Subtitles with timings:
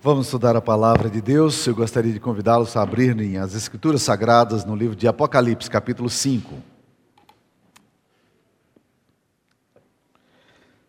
[0.00, 1.66] Vamos estudar a palavra de Deus.
[1.66, 6.54] Eu gostaria de convidá-los a abrirem as Escrituras Sagradas no livro de Apocalipse, capítulo 5.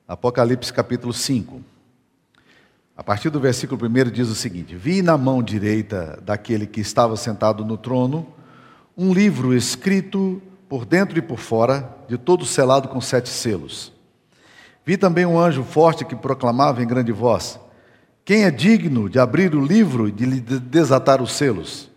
[0.08, 1.60] Apocalipse, capítulo 5.
[2.96, 7.18] A partir do versículo 1 diz o seguinte: Vi na mão direita daquele que estava
[7.18, 8.28] sentado no trono
[8.96, 10.40] um livro escrito
[10.70, 13.92] por dentro e por fora, de todo selado com sete selos.
[14.86, 17.60] Vi também um anjo forte que proclamava em grande voz:
[18.30, 21.90] quem é digno de abrir o livro e de lhe desatar os selos?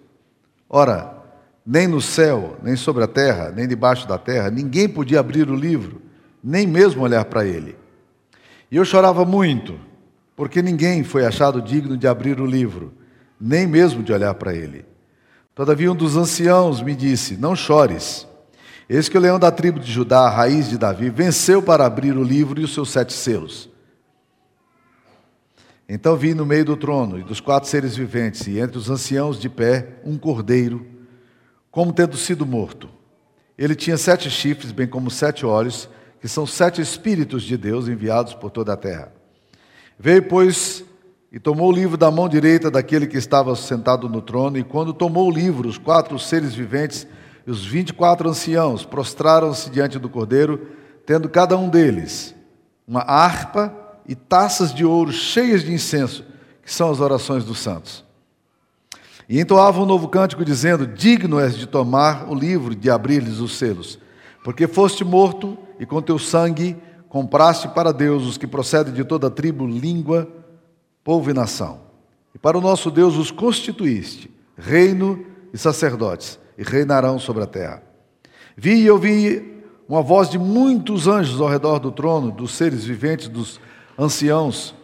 [0.66, 1.14] Ora,
[1.66, 5.54] nem no céu, nem sobre a terra, nem debaixo da terra, ninguém podia abrir o
[5.54, 6.00] livro,
[6.42, 7.76] nem mesmo olhar para ele.
[8.70, 9.78] E eu chorava muito,
[10.34, 12.94] porque ninguém foi achado digno de abrir o livro,
[13.38, 14.86] nem mesmo de olhar para ele.
[15.54, 18.26] Todavia, um dos anciãos me disse: Não chores.
[18.88, 22.16] Eis que o leão da tribo de Judá, a raiz de Davi, venceu para abrir
[22.16, 23.70] o livro e os seus sete selos.
[25.88, 29.38] Então vi no meio do trono e dos quatro seres viventes, e entre os anciãos
[29.38, 30.86] de pé, um cordeiro,
[31.70, 32.88] como tendo sido morto.
[33.58, 35.88] Ele tinha sete chifres, bem como sete olhos,
[36.20, 39.12] que são sete espíritos de Deus enviados por toda a terra.
[39.98, 40.84] Veio, pois,
[41.30, 44.92] e tomou o livro da mão direita daquele que estava sentado no trono, e quando
[44.92, 47.06] tomou o livro, os quatro seres viventes
[47.46, 50.68] e os vinte e quatro anciãos prostraram-se diante do cordeiro,
[51.04, 52.34] tendo cada um deles
[52.86, 53.74] uma harpa
[54.06, 56.24] e taças de ouro cheias de incenso,
[56.62, 58.04] que são as orações dos santos.
[59.28, 63.56] E entoavam um novo cântico, dizendo: Digno és de tomar o livro, de abrir-lhes os
[63.56, 63.98] selos,
[64.44, 66.76] porque foste morto e com teu sangue
[67.08, 70.28] compraste para Deus os que procedem de toda tribo, língua,
[71.04, 71.80] povo e nação.
[72.34, 77.82] E para o nosso Deus os constituíste, reino e sacerdotes, e reinarão sobre a terra.
[78.56, 83.28] Vi e ouvi uma voz de muitos anjos ao redor do trono, dos seres viventes,
[83.28, 83.60] dos
[84.02, 84.74] anciãos,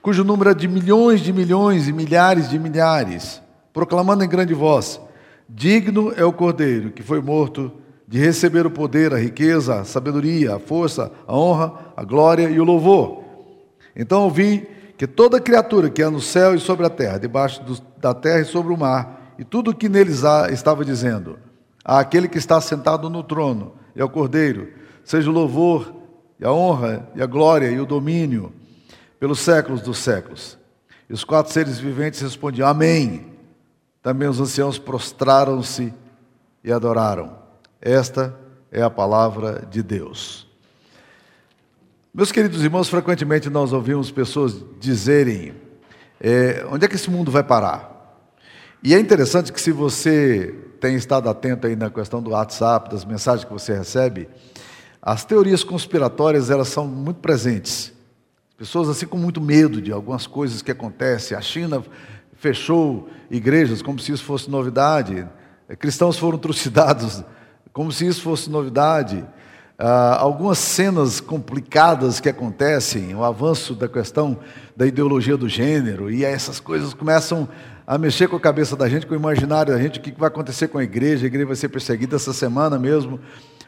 [0.00, 5.00] cujo número é de milhões de milhões e milhares de milhares, proclamando em grande voz:
[5.48, 7.72] Digno é o Cordeiro que foi morto
[8.06, 12.58] de receber o poder, a riqueza, a sabedoria, a força, a honra, a glória e
[12.58, 13.22] o louvor.
[13.94, 14.66] Então ouvi
[14.96, 18.40] que toda criatura que há no céu e sobre a terra, debaixo do, da terra
[18.40, 21.38] e sobre o mar, e tudo o que neles há, estava dizendo:
[21.84, 24.68] àquele que está sentado no trono e ao Cordeiro,
[25.04, 25.94] seja o louvor
[26.40, 28.52] e a honra, e a glória, e o domínio,
[29.20, 30.58] pelos séculos dos séculos.
[31.08, 33.26] E os quatro seres viventes respondiam: Amém.
[34.02, 35.92] Também os anciãos prostraram-se
[36.64, 37.36] e adoraram.
[37.80, 38.34] Esta
[38.72, 40.48] é a palavra de Deus.
[42.12, 45.54] Meus queridos irmãos, frequentemente nós ouvimos pessoas dizerem:
[46.18, 47.88] é, onde é que esse mundo vai parar?
[48.82, 53.04] E é interessante que, se você tem estado atento aí na questão do WhatsApp, das
[53.04, 54.26] mensagens que você recebe,
[55.02, 57.92] as teorias conspiratórias, elas são muito presentes.
[58.60, 61.34] Pessoas assim com muito medo de algumas coisas que acontecem.
[61.34, 61.82] A China
[62.36, 65.26] fechou igrejas como se isso fosse novidade.
[65.78, 67.24] Cristãos foram trucidados
[67.72, 69.24] como se isso fosse novidade.
[69.78, 74.38] Ah, algumas cenas complicadas que acontecem, o avanço da questão
[74.76, 77.48] da ideologia do gênero, e essas coisas começam
[77.86, 80.28] a mexer com a cabeça da gente, com o imaginário da gente, o que vai
[80.28, 83.18] acontecer com a igreja, a igreja vai ser perseguida essa semana mesmo.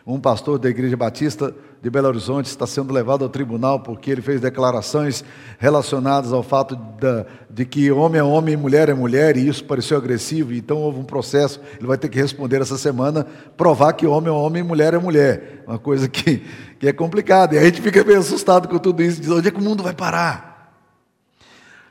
[0.05, 4.21] Um pastor da Igreja Batista de Belo Horizonte está sendo levado ao tribunal porque ele
[4.21, 5.25] fez declarações
[5.61, 9.65] relacionadas ao fato de, de que homem é homem e mulher é mulher, e isso
[9.65, 11.61] pareceu agressivo, então houve um processo.
[11.79, 13.25] Ele vai ter que responder essa semana,
[13.57, 15.63] provar que homem é homem e mulher é mulher.
[15.69, 16.43] Uma coisa que,
[16.81, 17.55] que é complicada.
[17.55, 19.85] E a gente fica meio assustado com tudo isso, diz: onde é que o mundo
[19.85, 20.75] vai parar?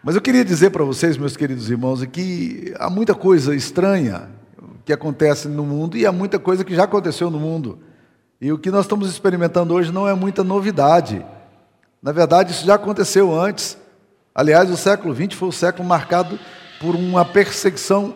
[0.04, 4.30] Mas eu queria dizer para vocês, meus queridos irmãos, que há muita coisa estranha
[4.84, 7.80] que acontece no mundo e há muita coisa que já aconteceu no mundo.
[8.42, 11.24] E o que nós estamos experimentando hoje não é muita novidade.
[12.02, 13.78] Na verdade, isso já aconteceu antes.
[14.34, 16.40] Aliás, o século XX foi o século marcado
[16.80, 18.16] por uma perseguição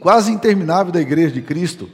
[0.00, 1.90] quase interminável da Igreja de Cristo.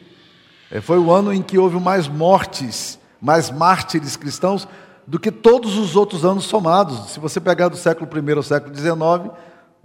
[0.70, 4.68] É, foi o ano em que houve mais mortes, mais mártires cristãos
[5.06, 7.12] do que todos os outros anos somados.
[7.12, 9.32] Se você pegar do século I ao século XIX,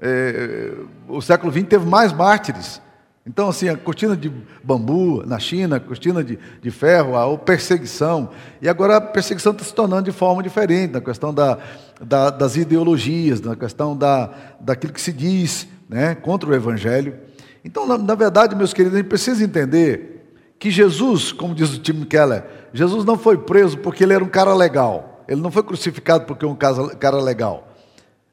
[0.02, 0.74] é,
[1.08, 2.82] o século XX teve mais mártires.
[3.30, 4.28] Então, assim, a cortina de
[4.64, 8.32] bambu na China, a cortina de, de ferro, a perseguição.
[8.60, 11.60] E agora a perseguição está se tornando de forma diferente, na questão da,
[12.02, 17.20] da, das ideologias, na questão da, daquilo que se diz né, contra o Evangelho.
[17.64, 21.78] Então, na, na verdade, meus queridos, a gente precisa entender que Jesus, como diz o
[21.78, 22.44] Tim Keller,
[22.74, 25.24] Jesus não foi preso porque ele era um cara legal.
[25.28, 27.68] Ele não foi crucificado porque é um cara legal.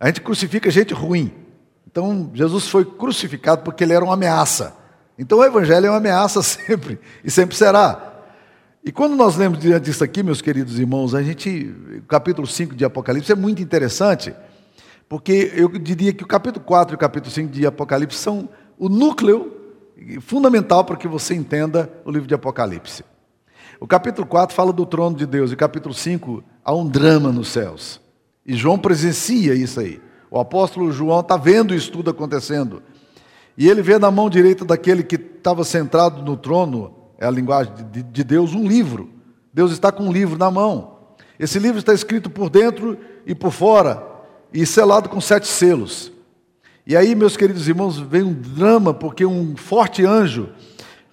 [0.00, 1.34] A gente crucifica gente ruim.
[1.86, 4.85] Então, Jesus foi crucificado porque ele era uma ameaça.
[5.18, 8.14] Então o Evangelho é uma ameaça sempre, e sempre será.
[8.84, 11.74] E quando nós lemos diante disso aqui, meus queridos irmãos, a gente,
[12.06, 14.34] capítulo 5 de Apocalipse é muito interessante,
[15.08, 18.48] Porque eu diria que o capítulo 4 e o capítulo 5 de Apocalipse são
[18.78, 19.52] o núcleo
[20.20, 23.04] fundamental para que você entenda o livro de Apocalipse.
[23.80, 27.32] O capítulo 4 fala do trono de Deus, e o capítulo 5 há um drama
[27.32, 28.00] nos céus.
[28.44, 30.00] E João presencia isso aí.
[30.30, 32.82] O apóstolo João está vendo isso tudo acontecendo.
[33.56, 37.72] E ele vê na mão direita daquele que estava centrado no trono, é a linguagem
[37.92, 39.08] de Deus, um livro.
[39.52, 40.96] Deus está com um livro na mão.
[41.38, 44.02] Esse livro está escrito por dentro e por fora,
[44.52, 46.12] e selado com sete selos.
[46.86, 50.50] E aí, meus queridos irmãos, vem um drama, porque um forte anjo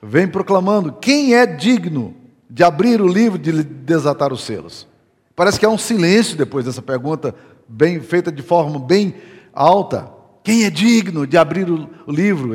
[0.01, 2.13] vem proclamando: quem é digno
[2.49, 4.87] de abrir o livro, de desatar os selos?
[5.35, 7.33] Parece que há um silêncio depois dessa pergunta,
[7.67, 9.15] bem feita de forma bem
[9.53, 10.11] alta.
[10.43, 12.53] Quem é digno de abrir o livro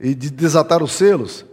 [0.00, 1.44] e de desatar os selos?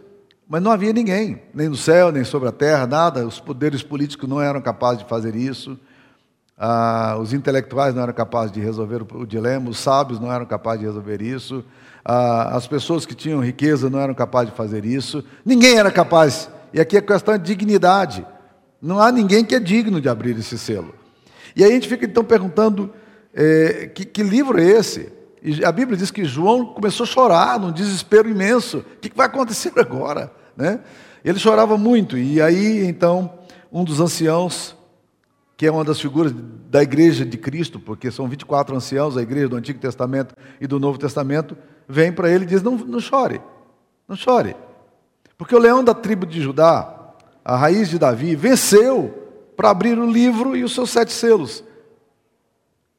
[0.47, 3.25] Mas não havia ninguém, nem no céu, nem sobre a terra, nada.
[3.25, 5.79] Os poderes políticos não eram capazes de fazer isso.
[6.55, 9.69] Ah, os intelectuais não eram capazes de resolver o, dilema.
[9.69, 11.65] Os sábios não eram capazes de resolver isso.
[12.05, 15.23] Ah, as pessoas que tinham riqueza não eram capazes de fazer isso.
[15.43, 16.49] Ninguém era capaz.
[16.71, 18.23] E aqui é questão de dignidade.
[18.79, 20.93] Não há ninguém que é digno de abrir esse selo.
[21.55, 22.93] E aí a gente fica então perguntando:
[23.33, 25.22] é, que, que livro é esse?
[25.43, 28.77] E a Bíblia diz que João começou a chorar num desespero imenso.
[28.77, 30.31] O que vai acontecer agora?
[30.55, 30.79] Né?
[31.23, 32.17] Ele chorava muito.
[32.17, 33.29] E aí, então,
[33.69, 34.73] um dos anciãos,
[35.57, 36.33] que é uma das figuras
[36.69, 40.79] da igreja de Cristo, porque são 24 anciãos, a igreja do Antigo Testamento e do
[40.79, 41.57] Novo Testamento,
[41.89, 43.41] vem para ele e diz: não, não chore,
[44.07, 44.55] não chore.
[45.37, 47.11] Porque o leão da tribo de Judá,
[47.43, 49.13] a raiz de Davi, venceu
[49.57, 51.63] para abrir o livro e os seus sete selos.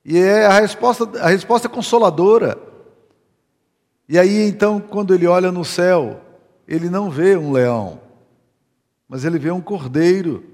[0.04, 2.58] E é a resposta, a resposta é consoladora.
[4.08, 6.20] E aí então, quando ele olha no céu,
[6.68, 8.00] ele não vê um leão,
[9.08, 10.44] mas ele vê um cordeiro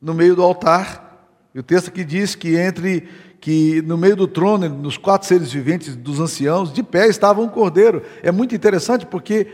[0.00, 1.28] no meio do altar.
[1.54, 3.08] E o texto aqui diz que entre
[3.40, 7.48] que no meio do trono, nos quatro seres viventes dos anciãos, de pé estava um
[7.48, 8.02] cordeiro.
[8.22, 9.46] É muito interessante porque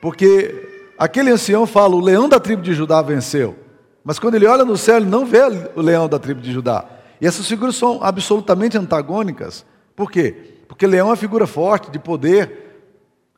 [0.00, 3.56] porque aquele ancião fala: "O leão da tribo de Judá venceu".
[4.04, 5.40] Mas quando ele olha no céu, ele não vê
[5.74, 6.84] o leão da tribo de Judá.
[7.24, 9.64] E essas figuras são absolutamente antagônicas.
[9.96, 10.58] Por quê?
[10.68, 12.84] Porque leão é uma figura forte, de poder.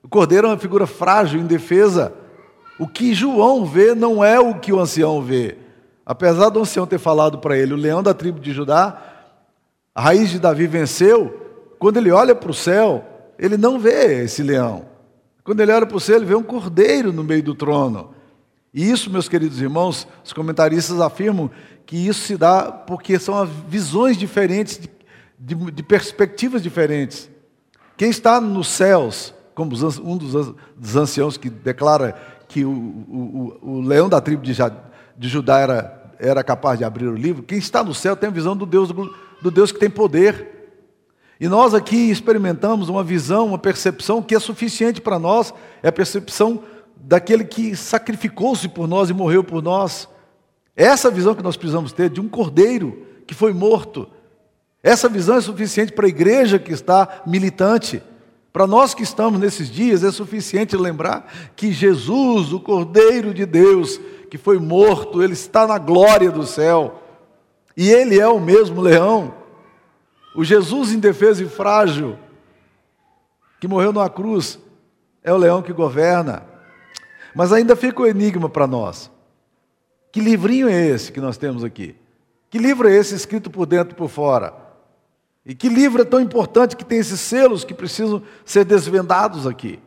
[0.02, 2.12] O cordeiro é uma figura frágil, indefesa.
[2.80, 5.56] O que João vê não é o que o ancião vê.
[6.04, 9.00] Apesar do ancião ter falado para ele, o leão da tribo de Judá,
[9.94, 13.04] a raiz de Davi venceu, quando ele olha para o céu,
[13.38, 14.84] ele não vê esse leão.
[15.44, 18.15] Quando ele olha para o céu, ele vê um cordeiro no meio do trono.
[18.76, 21.50] E isso, meus queridos irmãos, os comentaristas afirmam
[21.86, 24.90] que isso se dá porque são visões diferentes, de,
[25.38, 27.30] de, de perspectivas diferentes.
[27.96, 29.74] Quem está nos céus, como
[30.04, 32.14] um dos anciãos que declara
[32.48, 34.52] que o, o, o leão da tribo de,
[35.16, 38.32] de Judá era, era capaz de abrir o livro, quem está no céu tem a
[38.32, 38.90] visão do Deus,
[39.40, 40.52] do Deus que tem poder.
[41.40, 45.92] E nós aqui experimentamos uma visão, uma percepção que é suficiente para nós, é a
[45.92, 46.62] percepção
[46.96, 50.08] daquele que sacrificou-se por nós e morreu por nós.
[50.74, 54.08] Essa visão que nós precisamos ter de um cordeiro que foi morto.
[54.82, 58.02] Essa visão é suficiente para a igreja que está militante.
[58.52, 64.00] Para nós que estamos nesses dias, é suficiente lembrar que Jesus, o Cordeiro de Deus,
[64.30, 67.02] que foi morto, ele está na glória do céu.
[67.76, 69.34] E ele é o mesmo leão.
[70.34, 72.18] O Jesus indefeso e frágil,
[73.60, 74.58] que morreu numa cruz,
[75.22, 76.44] é o leão que governa.
[77.36, 79.10] Mas ainda fica o enigma para nós.
[80.10, 81.94] Que livrinho é esse que nós temos aqui?
[82.48, 84.54] Que livro é esse escrito por dentro e por fora?
[85.44, 89.78] E que livro é tão importante que tem esses selos que precisam ser desvendados aqui?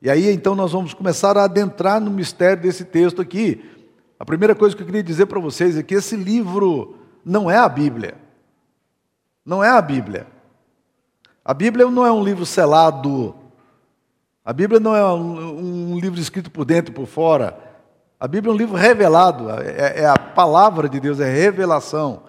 [0.00, 3.62] E aí então nós vamos começar a adentrar no mistério desse texto aqui.
[4.18, 7.58] A primeira coisa que eu queria dizer para vocês é que esse livro não é
[7.58, 8.14] a Bíblia.
[9.44, 10.26] Não é a Bíblia.
[11.44, 13.43] A Bíblia não é um livro selado.
[14.44, 17.58] A Bíblia não é um, livro escrito por dentro e por fora.
[18.20, 22.24] A Bíblia é um livro revelado, é, é, a palavra de Deus, é revelação.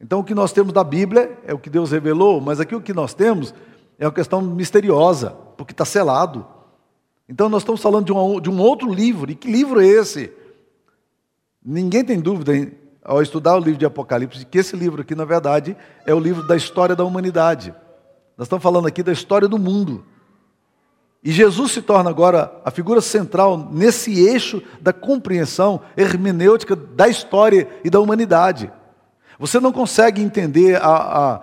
[0.00, 2.80] Então o que nós temos da Bíblia é o que Deus revelou, mas aqui o
[2.80, 3.54] que nós temos
[3.98, 6.46] é uma questão misteriosa, porque está selado.
[7.28, 10.32] Então nós estamos falando de, uma, de um outro livro, e que livro é esse?
[11.62, 12.52] Ninguém tem dúvida
[13.04, 15.76] ao estudar o livro de Apocalipse que esse livro aqui, na verdade,
[16.06, 17.74] é o livro da história da humanidade.
[18.38, 20.04] Nós estamos falando aqui da história do mundo.
[21.26, 27.68] E Jesus se torna agora a figura central nesse eixo da compreensão hermenêutica da história
[27.82, 28.70] e da humanidade.
[29.36, 31.38] Você não consegue entender a, a,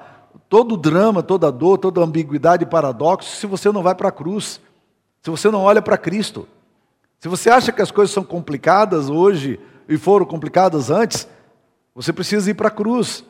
[0.48, 3.94] todo o drama, toda a dor, toda a ambiguidade e paradoxo se você não vai
[3.94, 4.62] para a cruz,
[5.22, 6.48] se você não olha para Cristo.
[7.20, 9.60] Se você acha que as coisas são complicadas hoje
[9.90, 11.28] e foram complicadas antes,
[11.94, 13.26] você precisa ir para a cruz,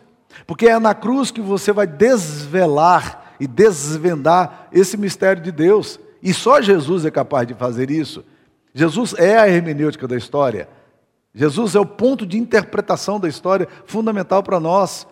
[0.46, 6.00] porque é na cruz que você vai desvelar e desvendar esse mistério de Deus.
[6.24, 8.24] E só Jesus é capaz de fazer isso.
[8.74, 10.70] Jesus é a hermenêutica da história.
[11.36, 15.06] Jesus é o ponto de interpretação da história fundamental para nós.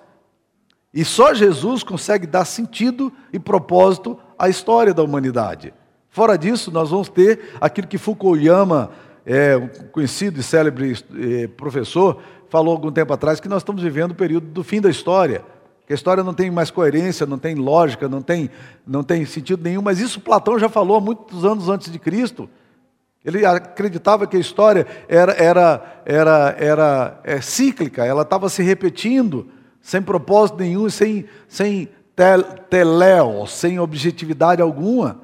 [0.93, 5.73] E só Jesus consegue dar sentido e propósito à história da humanidade.
[6.09, 8.91] Fora disso, nós vamos ter aquilo que Fukuyama,
[9.25, 14.11] é, um conhecido e célebre é, professor, falou algum tempo atrás, que nós estamos vivendo
[14.11, 15.43] o período do fim da história.
[15.85, 18.49] Que a história não tem mais coerência, não tem lógica, não tem,
[18.85, 19.81] não tem sentido nenhum.
[19.81, 22.49] Mas isso Platão já falou há muitos anos antes de Cristo.
[23.23, 29.47] Ele acreditava que a história era, era, era, era é, cíclica, ela estava se repetindo,
[29.79, 35.21] sem propósito nenhum, sem, sem tel, teléo, sem objetividade alguma.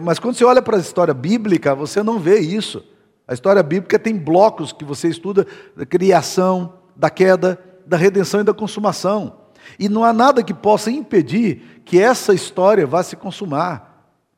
[0.00, 2.84] Mas quando você olha para a história bíblica, você não vê isso.
[3.26, 8.44] A história bíblica tem blocos que você estuda da criação, da queda, da redenção e
[8.44, 9.38] da consumação.
[9.78, 13.92] E não há nada que possa impedir que essa história vá se consumar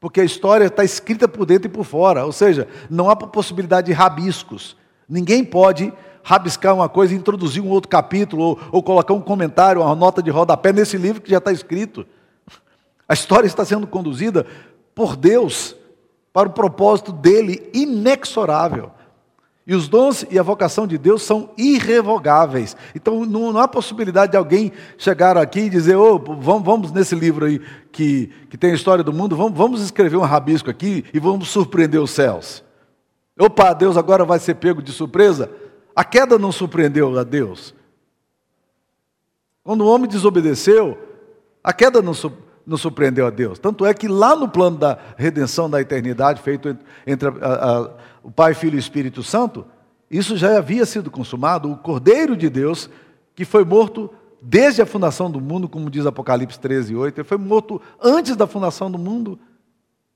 [0.04, 3.86] porque a história está escrita por dentro e por fora, ou seja, não há possibilidade
[3.86, 4.76] de rabiscos.
[5.08, 5.90] Ninguém pode
[6.22, 10.30] rabiscar uma coisa, introduzir um outro capítulo, ou, ou colocar um comentário, uma nota de
[10.30, 12.06] rodapé nesse livro que já está escrito.
[13.08, 14.46] A história está sendo conduzida
[14.94, 15.74] por Deus
[16.34, 18.90] para o propósito dele inexorável.
[19.66, 22.76] E os dons e a vocação de Deus são irrevogáveis.
[22.94, 27.14] Então não, não há possibilidade de alguém chegar aqui e dizer: oh, vamos, vamos, nesse
[27.14, 31.04] livro aí que, que tem a história do mundo, vamos, vamos escrever um rabisco aqui
[31.14, 32.62] e vamos surpreender os céus.
[33.38, 35.50] Opa, Deus agora vai ser pego de surpresa?
[35.96, 37.74] A queda não surpreendeu a Deus.
[39.62, 40.98] Quando o homem desobedeceu,
[41.62, 42.12] a queda não,
[42.66, 43.58] não surpreendeu a Deus.
[43.58, 47.90] Tanto é que lá no plano da redenção da eternidade, feito entre a, a,
[48.22, 49.66] o Pai, Filho e Espírito Santo,
[50.10, 52.88] isso já havia sido consumado, o Cordeiro de Deus,
[53.34, 57.38] que foi morto desde a fundação do mundo, como diz Apocalipse 13, 8, ele foi
[57.38, 59.38] morto antes da fundação do mundo.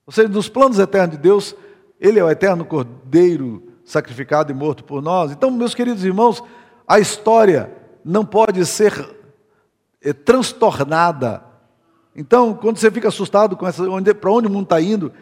[0.06, 1.54] Ou seja, nos planos eternos de Deus,
[2.00, 5.32] ele é o eterno Cordeiro sacrificado e morto por nós.
[5.32, 6.42] Então, meus queridos irmãos,
[6.86, 7.72] a história
[8.04, 9.08] não pode ser
[10.02, 11.42] é, transtornada.
[12.18, 13.84] Então, quando você fica assustado com essa,
[14.20, 15.12] para onde o mundo está indo,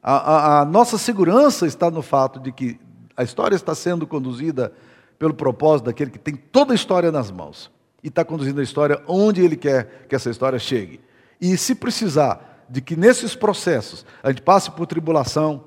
[0.00, 2.78] a, a, a nossa segurança está no fato de que
[3.16, 4.72] a história está sendo conduzida
[5.18, 7.72] pelo propósito daquele que tem toda a história nas mãos
[8.04, 11.00] e está conduzindo a história onde ele quer que essa história chegue.
[11.40, 15.64] E se precisar de que nesses processos a gente passe por tribulação,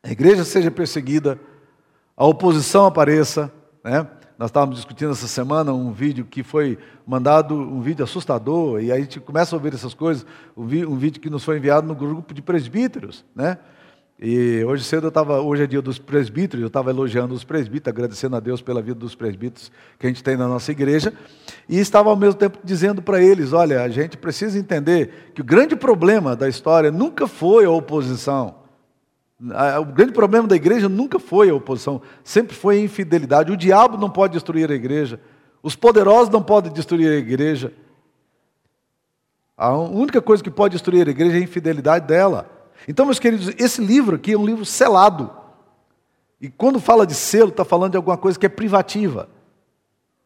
[0.00, 1.40] a igreja seja perseguida,
[2.16, 3.52] a oposição apareça,
[3.82, 4.06] né?
[4.38, 8.98] Nós estávamos discutindo essa semana um vídeo que foi mandado, um vídeo assustador, e aí
[8.98, 10.24] a gente começa a ouvir essas coisas,
[10.56, 13.58] um, vídeo que nos foi enviado no grupo de presbíteros, né?
[14.20, 17.88] E hoje cedo eu estava, hoje é dia dos presbíteros, eu estava elogiando os presbíteros,
[17.88, 21.12] agradecendo a Deus pela vida dos presbíteros que a gente tem na nossa igreja,
[21.68, 25.44] e estava ao mesmo tempo dizendo para eles: olha, a gente precisa entender que o
[25.44, 28.54] grande problema da história nunca foi a oposição,
[29.40, 33.52] o grande problema da igreja nunca foi a oposição, sempre foi a infidelidade.
[33.52, 35.20] O diabo não pode destruir a igreja,
[35.62, 37.72] os poderosos não podem destruir a igreja.
[39.56, 42.50] A única coisa que pode destruir a igreja é a infidelidade dela.
[42.86, 45.30] Então, meus queridos, esse livro aqui é um livro selado.
[46.40, 49.28] E quando fala de selo, está falando de alguma coisa que é privativa.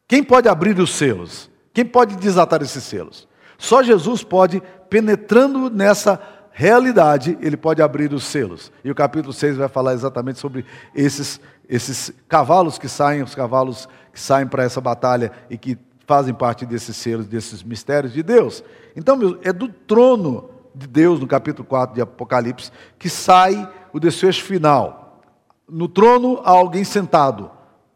[0.06, 1.50] Quem pode abrir os selos?
[1.72, 3.26] Quem pode desatar esses selos?
[3.56, 6.20] Só Jesus pode, penetrando nessa
[6.52, 8.70] realidade, ele pode abrir os selos.
[8.84, 13.88] E o capítulo 6 vai falar exatamente sobre esses, esses cavalos que saem, os cavalos
[14.12, 18.62] que saem para essa batalha e que fazem parte desses selos, desses mistérios de Deus.
[18.94, 24.44] Então, é do trono de Deus, no capítulo 4 de Apocalipse, que sai o desfecho
[24.44, 25.22] final.
[25.68, 27.50] No trono há alguém sentado.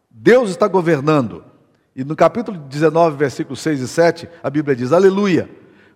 [0.09, 1.43] Deus está governando.
[1.95, 5.49] E no capítulo 19, versículos 6 e 7, a Bíblia diz: Aleluia,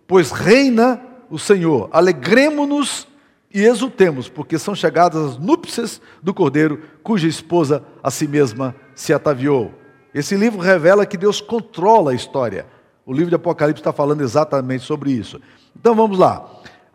[0.08, 1.00] pois reina
[1.31, 1.89] o Senhor.
[1.91, 3.07] Alegremos-nos
[3.53, 9.13] e exultemos, porque são chegadas as núpcias do cordeiro, cuja esposa a si mesma se
[9.13, 9.71] ataviou.
[10.13, 12.65] Esse livro revela que Deus controla a história.
[13.05, 15.41] O livro de Apocalipse está falando exatamente sobre isso.
[15.75, 16.50] Então vamos lá.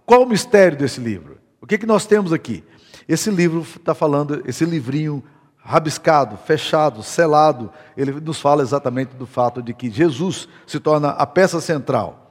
[0.04, 1.38] Qual o mistério desse livro?
[1.60, 2.62] O que, que nós temos aqui?
[3.08, 5.22] Esse livro está falando, esse livrinho
[5.56, 11.26] rabiscado, fechado, selado, ele nos fala exatamente do fato de que Jesus se torna a
[11.26, 12.25] peça central.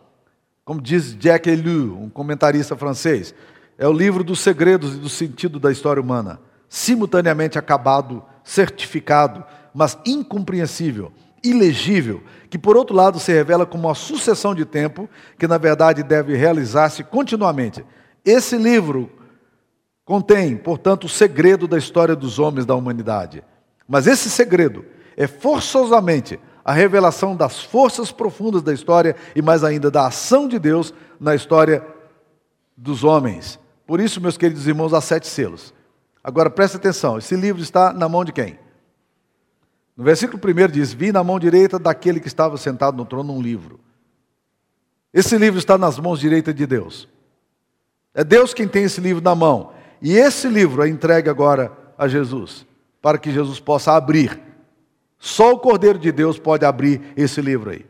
[0.66, 3.36] Como diz Jack Ellul, um comentarista francês,
[3.78, 9.44] é o livro dos segredos e do sentido da história humana, simultaneamente acabado, certificado,
[9.76, 11.12] mas incompreensível,
[11.44, 15.08] ilegível, que por outro lado se revela como uma sucessão de tempo
[15.38, 17.86] que na verdade deve realizar-se continuamente.
[18.26, 19.12] Esse livro
[20.04, 23.44] contém, portanto, o segredo da história dos homens da humanidade.
[23.88, 24.84] Mas esse segredo
[25.16, 30.58] é forçosamente a revelação das forças profundas da história e mais ainda da ação de
[30.58, 31.86] Deus na história
[32.76, 33.60] dos homens.
[33.86, 35.72] Por isso, meus queridos irmãos, há sete selos.
[36.24, 38.58] Agora preste atenção: esse livro está na mão de quem?
[39.96, 43.42] No versículo 1 diz: Vi na mão direita daquele que estava sentado no trono um
[43.42, 43.80] livro.
[45.14, 47.08] Esse livro está nas mãos direitas de Deus.
[48.12, 49.72] É Deus quem tem esse livro na mão.
[50.02, 52.66] E esse livro é entregue agora a Jesus,
[53.02, 54.45] para que Jesus possa abrir.
[55.26, 57.84] Só o Cordeiro de Deus pode abrir esse livro aí.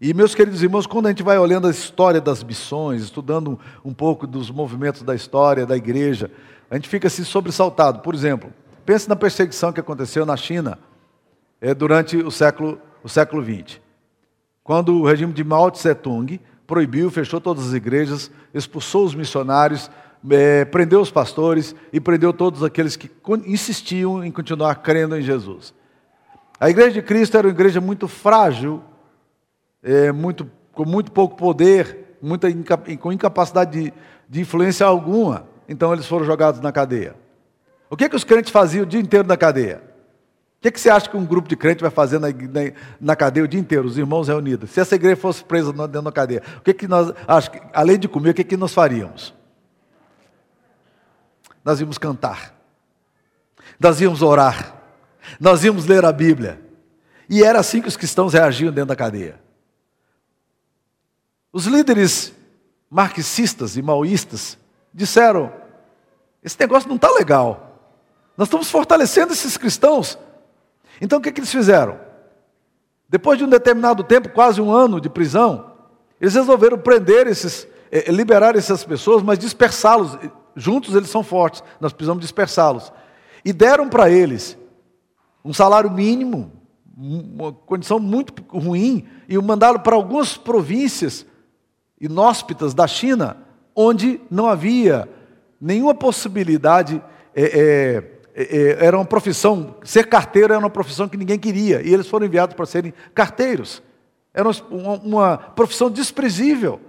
[0.00, 3.92] E, meus queridos irmãos, quando a gente vai olhando a história das missões, estudando um
[3.92, 6.30] pouco dos movimentos da história da igreja,
[6.70, 8.02] a gente fica assim sobressaltado.
[8.02, 8.52] Por exemplo,
[8.86, 10.78] pense na perseguição que aconteceu na China
[11.60, 13.80] é, durante o século, o século XX.
[14.62, 19.90] Quando o regime de Mao Tse Tung proibiu, fechou todas as igrejas, expulsou os missionários,
[20.30, 23.10] é, prendeu os pastores e prendeu todos aqueles que
[23.44, 25.74] insistiam em continuar crendo em Jesus.
[26.58, 28.82] A igreja de Cristo era uma igreja muito frágil,
[29.82, 32.48] é, muito, com muito pouco poder, muita
[32.98, 33.94] com incapacidade de,
[34.28, 35.46] de influência alguma.
[35.68, 37.16] Então eles foram jogados na cadeia.
[37.90, 39.82] O que, que os crentes faziam o dia inteiro na cadeia?
[40.58, 43.14] O que, que você acha que um grupo de crentes vai fazer na, na, na,
[43.14, 44.70] cadeia o dia inteiro, os irmãos reunidos?
[44.70, 48.08] Se essa igreja fosse presa dentro da cadeia, o que, que nós, acho além de
[48.08, 49.34] comer, o que, que nós faríamos?
[51.62, 52.54] Nós íamos cantar,
[53.78, 54.83] nós íamos orar,
[55.40, 56.60] nós íamos ler a Bíblia.
[57.28, 59.40] E era assim que os cristãos reagiam dentro da cadeia.
[61.52, 62.32] Os líderes
[62.90, 64.58] marxistas e maoístas
[64.92, 65.52] disseram:
[66.42, 67.80] esse negócio não está legal.
[68.36, 70.18] Nós estamos fortalecendo esses cristãos.
[71.00, 71.98] Então o que, que eles fizeram?
[73.08, 75.72] Depois de um determinado tempo, quase um ano de prisão,
[76.20, 80.18] eles resolveram prender esses, eh, liberar essas pessoas, mas dispersá-los.
[80.56, 82.92] Juntos eles são fortes, nós precisamos dispersá-los.
[83.44, 84.56] E deram para eles
[85.44, 86.50] um salário mínimo,
[86.96, 91.26] uma condição muito ruim, e o mandaram para algumas províncias
[92.00, 93.36] inóspitas da China,
[93.74, 95.08] onde não havia
[95.60, 97.02] nenhuma possibilidade,
[97.34, 101.92] é, é, é, era uma profissão, ser carteiro era uma profissão que ninguém queria, e
[101.92, 103.82] eles foram enviados para serem carteiros.
[104.32, 106.80] Era uma, uma profissão desprezível.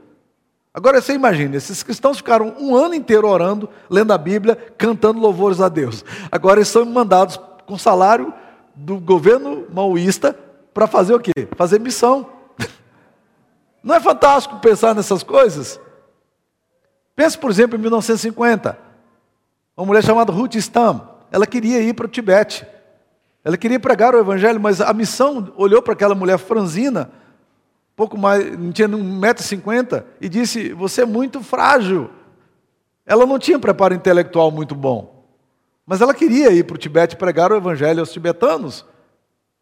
[0.74, 5.62] Agora você imagina, esses cristãos ficaram um ano inteiro orando, lendo a Bíblia, cantando louvores
[5.62, 6.04] a Deus.
[6.32, 8.34] Agora eles são mandados com salário
[8.76, 10.38] do governo maoísta
[10.74, 11.48] para fazer o quê?
[11.56, 12.30] Fazer missão.
[13.84, 15.80] Não é fantástico pensar nessas coisas?
[17.16, 18.78] Pense, por exemplo, em 1950.
[19.78, 21.08] Uma mulher chamada Ruth Stam.
[21.32, 22.66] Ela queria ir para o Tibete.
[23.44, 27.12] Ela queria pregar o evangelho, mas a missão olhou para aquela mulher franzina,
[27.96, 32.10] pouco mais, não tinha 1,50m, e disse: Você é muito frágil.
[33.06, 35.15] Ela não tinha preparo intelectual muito bom.
[35.86, 38.86] Mas ela queria ir para o Tibete pregar o evangelho aos tibetanos.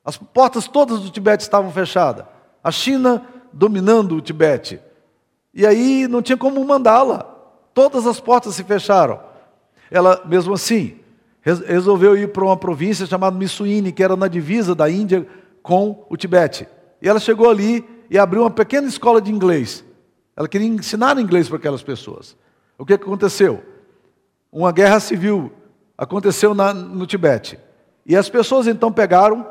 [0.06, 2.26] As portas todas do Tibete estavam fechadas.
[2.64, 4.80] A China dominando o Tibete.
[5.54, 7.24] E aí não tinha como mandá-la.
[7.74, 9.20] Todas as portas se fecharam.
[9.92, 10.98] Ela, mesmo assim,
[11.42, 15.28] resolveu ir para uma província chamada Missuíne, que era na divisa da Índia
[15.62, 16.68] com o Tibete.
[17.02, 19.84] E ela chegou ali e abriu uma pequena escola de inglês.
[20.36, 22.36] Ela queria ensinar inglês para aquelas pessoas.
[22.78, 23.62] O que aconteceu?
[24.52, 25.52] Uma guerra civil
[25.98, 27.60] aconteceu na, no Tibete.
[28.06, 29.46] E as pessoas então pegaram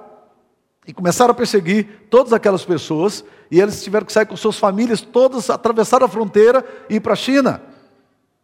[0.87, 5.01] e começaram a perseguir todas aquelas pessoas, e eles tiveram que sair com suas famílias
[5.01, 7.63] todas, atravessar a fronteira e ir para a China.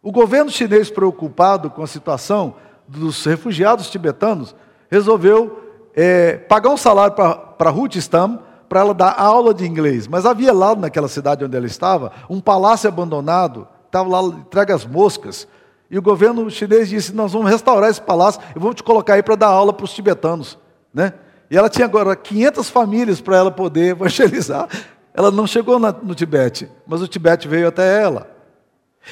[0.01, 2.55] O governo chinês, preocupado com a situação
[2.87, 4.55] dos refugiados tibetanos,
[4.89, 5.61] resolveu
[5.93, 10.07] é, pagar um salário para Ruth Stam, para ela dar aula de inglês.
[10.07, 15.47] Mas havia lá naquela cidade onde ela estava, um palácio abandonado, estava lá entregue moscas.
[15.89, 19.23] E o governo chinês disse: Nós vamos restaurar esse palácio e vamos te colocar aí
[19.23, 20.57] para dar aula para os tibetanos.
[20.93, 21.13] Né?
[21.49, 24.67] E ela tinha agora 500 famílias para ela poder evangelizar.
[25.13, 28.29] Ela não chegou no Tibete, mas o Tibete veio até ela.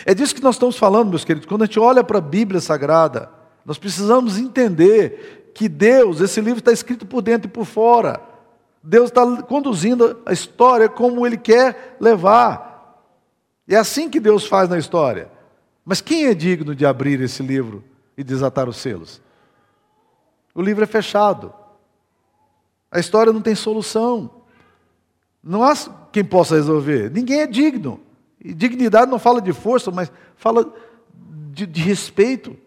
[0.06, 1.48] É disso que nós estamos falando, meus queridos.
[1.48, 3.30] Quando a gente olha para a Bíblia Sagrada,
[3.66, 8.22] nós precisamos entender que Deus, esse livro está escrito por dentro e por fora.
[8.82, 13.04] Deus está conduzindo a história como Ele quer levar.
[13.68, 15.30] É assim que Deus faz na história.
[15.90, 17.82] Mas quem é digno de abrir esse livro
[18.18, 19.22] e desatar os selos?
[20.54, 21.54] O livro é fechado.
[22.92, 24.30] A história não tem solução.
[25.42, 25.74] Não há
[26.12, 27.10] quem possa resolver.
[27.10, 28.02] Ninguém é digno.
[28.44, 30.70] E dignidade não fala de força, mas fala
[31.54, 32.58] de, de respeito.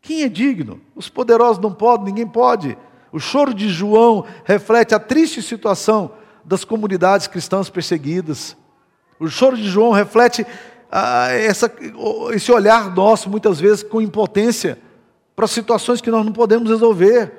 [0.00, 0.80] Quem é digno?
[0.94, 2.78] Os poderosos não podem, ninguém pode.
[3.10, 6.12] O choro de João reflete a triste situação
[6.44, 8.56] das comunidades cristãs perseguidas.
[9.18, 10.46] O choro de João reflete
[10.90, 11.70] ah, essa,
[12.32, 14.78] esse olhar nosso, muitas vezes, com impotência,
[15.36, 17.32] para situações que nós não podemos resolver.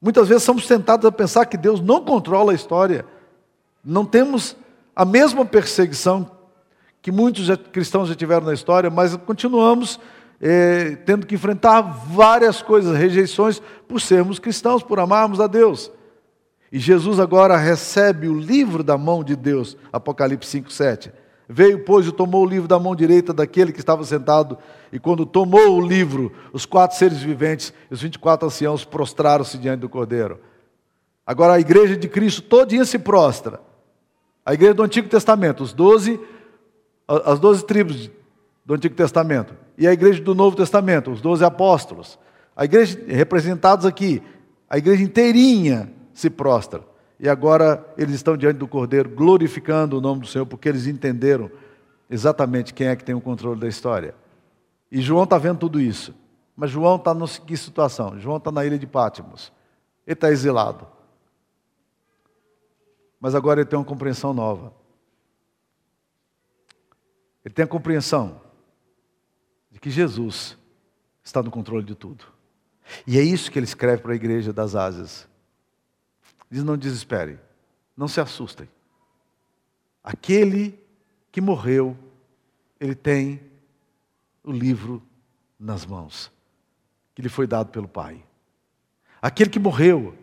[0.00, 3.06] Muitas vezes somos tentados a pensar que Deus não controla a história.
[3.84, 4.56] Não temos
[4.94, 6.30] a mesma perseguição
[7.00, 10.00] que muitos cristãos já tiveram na história, mas continuamos
[10.40, 15.90] é, tendo que enfrentar várias coisas, rejeições, por sermos cristãos, por amarmos a Deus.
[16.72, 21.12] E Jesus agora recebe o livro da mão de Deus, Apocalipse 5, 7.
[21.48, 24.56] Veio, pois, e tomou o livro da mão direita daquele que estava sentado,
[24.90, 29.80] e quando tomou o livro, os quatro seres viventes e os 24 anciãos prostraram-se diante
[29.80, 30.40] do Cordeiro.
[31.26, 33.60] Agora a igreja de Cristo todinha se prostra.
[34.44, 36.20] A igreja do Antigo Testamento, os 12,
[37.06, 38.10] as doze tribos
[38.64, 42.18] do Antigo Testamento, e a igreja do Novo Testamento, os doze apóstolos.
[42.56, 44.22] A igreja representados aqui,
[44.68, 46.82] a igreja inteirinha se prostra.
[47.18, 51.50] E agora eles estão diante do Cordeiro, glorificando o nome do Senhor, porque eles entenderam
[52.10, 54.14] exatamente quem é que tem o controle da história.
[54.90, 56.14] E João está vendo tudo isso.
[56.56, 58.18] Mas João está em que situação?
[58.18, 59.52] João está na ilha de Pátimos.
[60.06, 60.86] Ele está exilado.
[63.20, 64.72] Mas agora ele tem uma compreensão nova.
[67.44, 68.40] Ele tem a compreensão
[69.70, 70.56] de que Jesus
[71.22, 72.24] está no controle de tudo.
[73.06, 75.26] E é isso que ele escreve para a igreja das Ásias.
[76.50, 77.38] Diz: não desesperem,
[77.96, 78.68] não se assustem.
[80.02, 80.78] Aquele
[81.32, 81.96] que morreu,
[82.78, 83.40] ele tem
[84.42, 85.02] o livro
[85.58, 86.30] nas mãos,
[87.14, 88.22] que lhe foi dado pelo Pai.
[89.20, 90.14] Aquele que morreu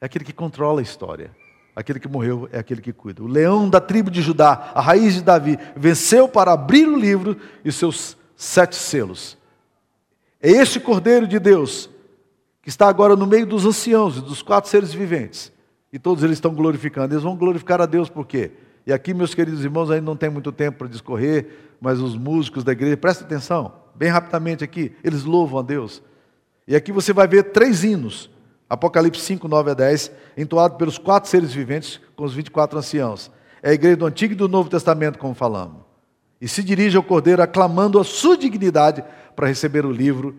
[0.00, 1.34] é aquele que controla a história.
[1.76, 3.22] Aquele que morreu é aquele que cuida.
[3.22, 7.40] O leão da tribo de Judá, a raiz de Davi, venceu para abrir o livro
[7.64, 9.38] e seus sete selos.
[10.42, 11.88] É esse Cordeiro de Deus
[12.62, 15.52] que está agora no meio dos anciãos e dos quatro seres viventes.
[15.92, 17.14] E todos eles estão glorificando.
[17.14, 18.52] Eles vão glorificar a Deus por quê?
[18.86, 21.46] E aqui, meus queridos irmãos, ainda não tem muito tempo para discorrer,
[21.80, 26.02] mas os músicos da igreja, presta atenção, bem rapidamente aqui, eles louvam a Deus.
[26.66, 28.30] E aqui você vai ver três hinos,
[28.68, 33.30] Apocalipse 5, 9 a 10, entoado pelos quatro seres viventes com os 24 anciãos.
[33.62, 35.82] É a igreja do Antigo e do Novo Testamento, como falamos.
[36.40, 39.04] E se dirige ao Cordeiro aclamando a sua dignidade
[39.36, 40.36] para receber o livro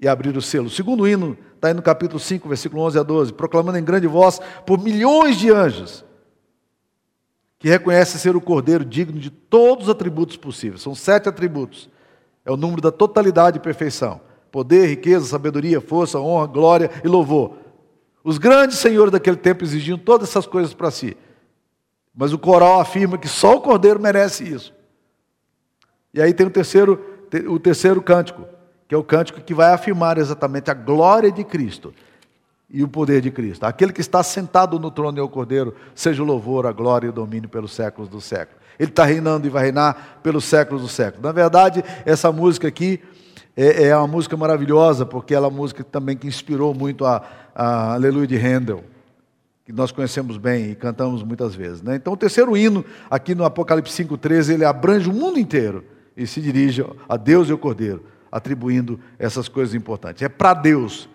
[0.00, 0.66] e abrir o selo.
[0.66, 4.06] O segundo hino está aí no capítulo 5, versículo 11 a 12, proclamando em grande
[4.06, 6.04] voz por milhões de anjos
[7.58, 10.80] que reconhecem ser o Cordeiro digno de todos os atributos possíveis.
[10.80, 11.90] São sete atributos.
[12.44, 14.20] É o número da totalidade e perfeição:
[14.52, 17.56] poder, riqueza, sabedoria, força, honra, glória e louvor.
[18.22, 21.16] Os grandes senhores daquele tempo exigiam todas essas coisas para si.
[22.14, 24.74] Mas o coral afirma que só o Cordeiro merece isso.
[26.12, 27.04] E aí tem o terceiro,
[27.48, 28.44] o terceiro cântico
[28.88, 31.92] que é o cântico que vai afirmar exatamente a glória de Cristo
[32.70, 33.64] e o poder de Cristo.
[33.64, 37.10] Aquele que está sentado no trono e o Cordeiro, seja o louvor, a glória e
[37.10, 38.58] o domínio pelos séculos dos séculos.
[38.78, 41.22] Ele está reinando e vai reinar pelos séculos dos séculos.
[41.22, 43.00] Na verdade, essa música aqui
[43.54, 47.22] é, é uma música maravilhosa, porque ela é uma música também que inspirou muito a,
[47.54, 48.84] a Aleluia de Handel,
[49.66, 51.82] que nós conhecemos bem e cantamos muitas vezes.
[51.82, 51.96] Né?
[51.96, 55.84] Então, o terceiro hino, aqui no Apocalipse 5,13, ele abrange o mundo inteiro
[56.16, 60.22] e se dirige a Deus e ao Cordeiro atribuindo essas coisas importantes.
[60.22, 61.08] É para Deus.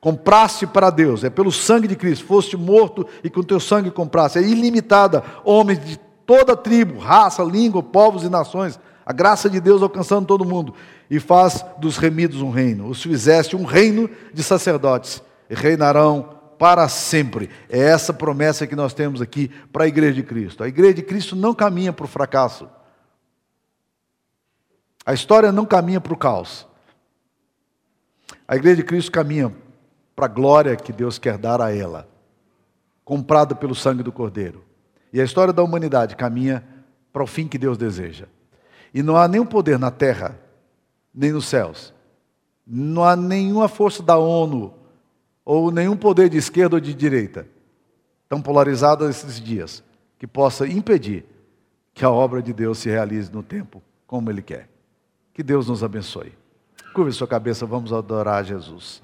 [0.00, 2.26] Compraste para Deus, é pelo sangue de Cristo.
[2.26, 4.38] Foste morto e com teu sangue compraste.
[4.38, 8.78] É ilimitada, homens de toda tribo, raça, língua, povos e nações.
[9.06, 10.74] A graça de Deus alcançando todo mundo.
[11.10, 12.88] E faz dos remidos um reino.
[12.88, 15.22] Os fizeste um reino de sacerdotes.
[15.48, 17.50] E reinarão para sempre.
[17.68, 20.62] É essa promessa que nós temos aqui para a igreja de Cristo.
[20.62, 22.68] A igreja de Cristo não caminha para o fracasso.
[25.04, 26.66] A história não caminha para o caos.
[28.48, 29.54] A igreja de Cristo caminha
[30.16, 32.08] para a glória que Deus quer dar a ela,
[33.04, 34.64] comprada pelo sangue do Cordeiro.
[35.12, 36.64] E a história da humanidade caminha
[37.12, 38.26] para o fim que Deus deseja.
[38.92, 40.38] E não há nenhum poder na terra,
[41.14, 41.92] nem nos céus.
[42.66, 44.72] Não há nenhuma força da ONU,
[45.44, 47.46] ou nenhum poder de esquerda ou de direita,
[48.28, 49.84] tão polarizado esses dias,
[50.18, 51.26] que possa impedir
[51.92, 54.73] que a obra de Deus se realize no tempo como Ele quer.
[55.34, 56.32] Que Deus nos abençoe.
[56.94, 59.02] Curve sua cabeça, vamos adorar a Jesus.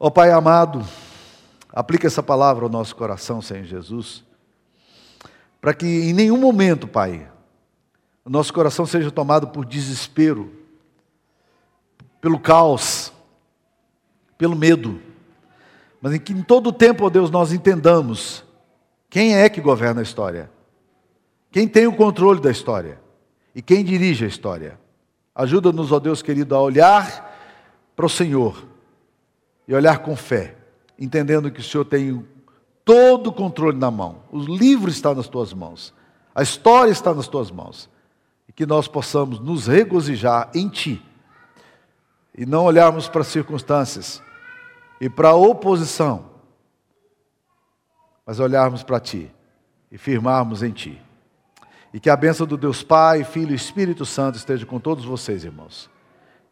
[0.00, 0.82] Ó oh, Pai amado,
[1.70, 4.24] aplica essa palavra ao nosso coração, Senhor Jesus,
[5.60, 7.30] para que em nenhum momento, Pai,
[8.24, 10.50] o nosso coração seja tomado por desespero,
[12.18, 13.12] pelo caos,
[14.38, 14.98] pelo medo,
[16.00, 18.44] mas em que em todo o tempo, ó Deus, nós entendamos
[19.10, 20.50] quem é que governa a história,
[21.50, 22.98] quem tem o controle da história
[23.54, 24.85] e quem dirige a história.
[25.36, 27.38] Ajuda-nos, ó Deus querido, a olhar
[27.94, 28.66] para o Senhor
[29.68, 30.56] e olhar com fé,
[30.98, 32.26] entendendo que o Senhor tem
[32.84, 34.22] todo o controle na mão.
[34.32, 35.92] O livro está nas tuas mãos.
[36.34, 37.90] A história está nas tuas mãos.
[38.48, 41.02] E que nós possamos nos regozijar em Ti.
[42.34, 44.22] E não olharmos para as circunstâncias
[45.00, 46.30] e para a oposição,
[48.24, 49.30] mas olharmos para Ti
[49.90, 51.05] e firmarmos em Ti.
[51.96, 55.44] E que a bênção do Deus Pai, Filho e Espírito Santo esteja com todos vocês,
[55.44, 55.88] irmãos.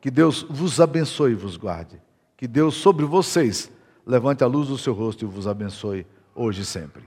[0.00, 2.00] Que Deus vos abençoe e vos guarde.
[2.34, 3.70] Que Deus sobre vocês
[4.06, 7.02] levante a luz do seu rosto e vos abençoe hoje e sempre.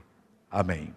[0.48, 0.94] Amém.